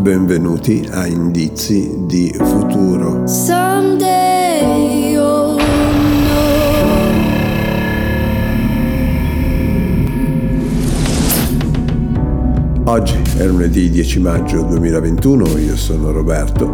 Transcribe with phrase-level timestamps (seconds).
[0.00, 3.26] Benvenuti a Indizi di Futuro.
[12.84, 16.72] Oggi è lunedì 10 maggio 2021, io sono Roberto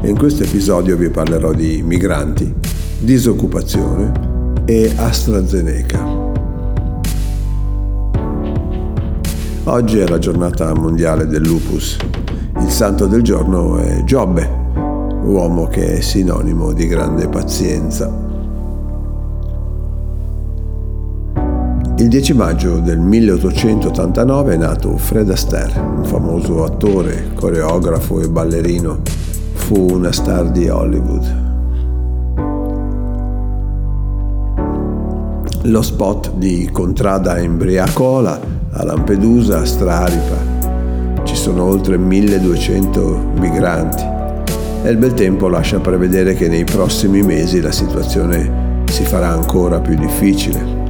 [0.00, 2.54] e in questo episodio vi parlerò di migranti,
[3.00, 4.12] disoccupazione
[4.64, 6.13] e AstraZeneca.
[9.66, 11.96] Oggi è la giornata mondiale del lupus.
[12.60, 14.46] Il santo del giorno è Giobbe,
[15.24, 18.12] uomo che è sinonimo di grande pazienza.
[21.96, 28.98] Il 10 maggio del 1889 è nato Fred Astaire, un famoso attore, coreografo e ballerino.
[29.54, 31.42] Fu una star di Hollywood.
[35.62, 41.22] Lo spot di Contrada Embriacola a Lampedusa straripa.
[41.22, 44.04] Ci sono oltre 1200 migranti
[44.82, 49.80] e il bel tempo lascia prevedere che nei prossimi mesi la situazione si farà ancora
[49.80, 50.82] più difficile.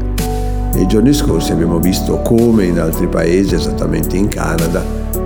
[0.73, 4.83] Nei giorni scorsi abbiamo visto come in altri paesi, esattamente in Canada,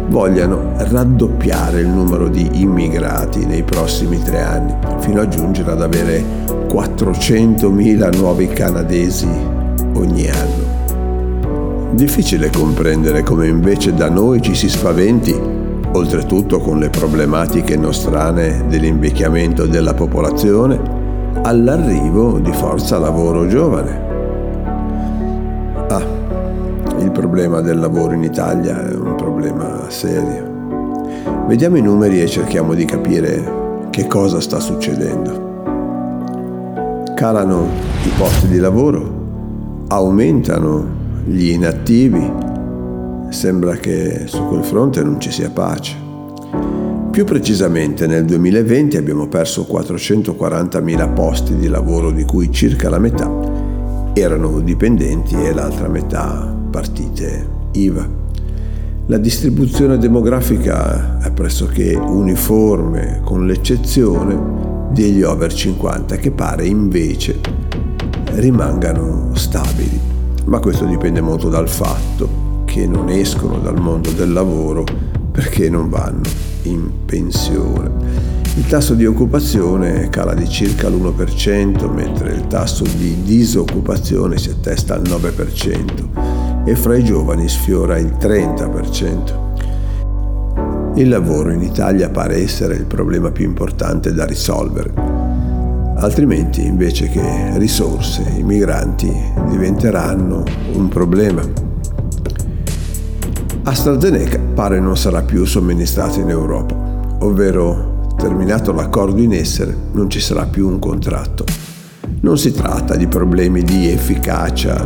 [0.08, 6.22] vogliano raddoppiare il numero di immigrati nei prossimi tre anni, fino a giungere ad avere
[6.68, 9.28] 400.000 nuovi canadesi
[9.94, 10.67] ogni anno.
[11.91, 15.34] Difficile comprendere come invece da noi ci si spaventi,
[15.92, 20.78] oltretutto con le problematiche nostrane dell'invecchiamento della popolazione,
[21.42, 24.06] all'arrivo di forza lavoro giovane
[25.91, 26.03] Ah,
[27.00, 30.56] il problema del lavoro in Italia è un problema serio.
[31.47, 35.47] Vediamo i numeri e cerchiamo di capire che cosa sta succedendo.
[37.14, 37.69] Calano
[38.05, 40.97] i posti di lavoro, aumentano
[41.28, 42.32] gli inattivi,
[43.28, 45.94] sembra che su quel fronte non ci sia pace.
[47.10, 53.30] Più precisamente nel 2020 abbiamo perso 440.000 posti di lavoro di cui circa la metà
[54.14, 58.08] erano dipendenti e l'altra metà partite IVA.
[59.06, 67.38] La distribuzione demografica è pressoché uniforme, con l'eccezione degli over 50 che pare invece
[68.33, 69.98] rimangano stabili.
[70.48, 74.83] Ma questo dipende molto dal fatto che non escono dal mondo del lavoro
[75.31, 76.23] perché non vanno
[76.63, 78.36] in pensione.
[78.57, 84.95] Il tasso di occupazione cala di circa l'1%, mentre il tasso di disoccupazione si attesta
[84.95, 89.47] al 9% e fra i giovani sfiora il 30%.
[90.95, 95.08] Il lavoro in Italia pare essere il problema più importante da risolvere.
[96.01, 99.13] Altrimenti, invece che risorse, i migranti
[99.51, 100.45] diventeranno
[100.75, 101.42] un problema.
[103.64, 106.75] AstraZeneca pare non sarà più somministrato in Europa,
[107.19, 111.45] ovvero terminato l'accordo in essere, non ci sarà più un contratto.
[112.20, 114.80] Non si tratta di problemi di efficacia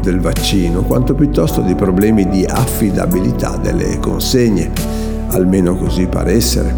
[0.00, 4.70] del vaccino, quanto piuttosto di problemi di affidabilità delle consegne,
[5.30, 6.72] almeno così pare essere.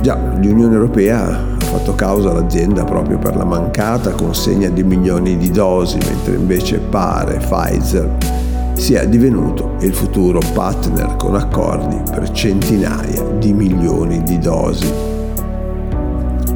[0.00, 5.98] Già, l'Unione Europea fatto causa all'azienda proprio per la mancata consegna di milioni di dosi,
[5.98, 8.16] mentre invece pare Pfizer
[8.72, 14.90] sia divenuto il futuro partner con accordi per centinaia di milioni di dosi.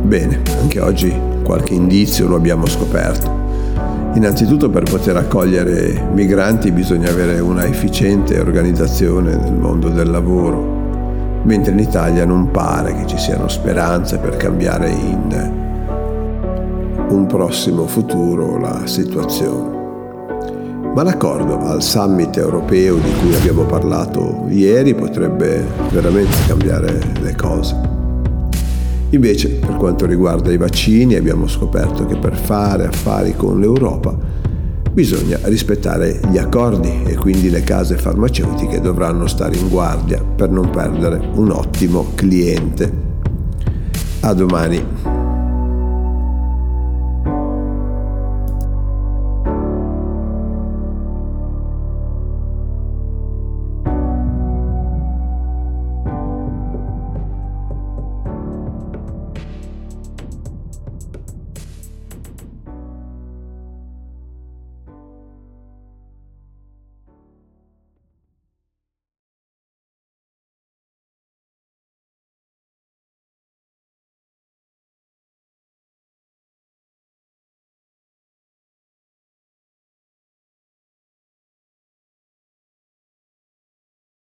[0.02, 1.14] Bene, anche oggi
[1.44, 3.42] qualche indizio lo abbiamo scoperto.
[4.14, 10.73] Innanzitutto per poter accogliere migranti bisogna avere una efficiente organizzazione nel mondo del lavoro,
[11.44, 15.62] mentre in Italia non pare che ci siano speranze per cambiare in
[17.08, 19.72] un prossimo futuro la situazione.
[20.94, 27.92] Ma l'accordo al summit europeo di cui abbiamo parlato ieri potrebbe veramente cambiare le cose.
[29.10, 34.33] Invece, per quanto riguarda i vaccini, abbiamo scoperto che per fare affari con l'Europa
[34.94, 40.70] bisogna rispettare gli accordi e quindi le case farmaceutiche dovranno stare in guardia per non
[40.70, 43.02] perdere un ottimo cliente.
[44.20, 45.13] A domani.